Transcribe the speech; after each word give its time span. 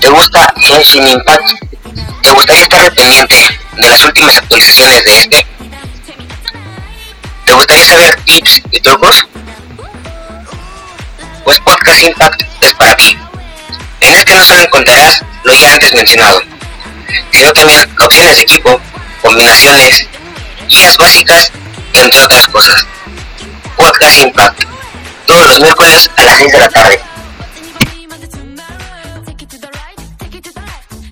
¿Te 0.00 0.08
gusta 0.08 0.54
Genshin 0.56 1.08
Impact? 1.08 1.50
¿Te 2.22 2.30
gustaría 2.30 2.62
estar 2.62 2.80
al 2.80 2.92
pendiente 2.92 3.58
de 3.76 3.88
las 3.88 4.04
últimas 4.04 4.36
actualizaciones 4.36 5.02
de 5.02 5.18
este? 5.18 5.46
¿Te 7.44 7.52
gustaría 7.52 7.84
saber 7.84 8.22
tips 8.22 8.62
y 8.70 8.80
trucos? 8.80 9.26
Pues 11.42 11.58
Podcast 11.58 12.02
Impact 12.04 12.42
es 12.60 12.74
para 12.74 12.94
ti. 12.94 13.18
En 14.00 14.14
este 14.14 14.34
no 14.36 14.44
solo 14.44 14.62
encontrarás 14.62 15.24
lo 15.42 15.52
ya 15.52 15.74
antes 15.74 15.92
mencionado, 15.92 16.40
sino 17.32 17.52
también 17.52 17.90
opciones 18.00 18.36
de 18.36 18.42
equipo, 18.42 18.80
combinaciones, 19.22 20.06
guías 20.68 20.96
básicas, 20.98 21.50
entre 21.94 22.22
otras 22.22 22.46
cosas. 22.46 22.86
Podcast 23.76 24.18
Impact, 24.18 24.62
todos 25.26 25.46
los 25.48 25.60
miércoles 25.60 26.08
a 26.16 26.22
las 26.22 26.36
6 26.36 26.52
de 26.52 26.58
la 26.58 26.68
tarde. 26.68 26.85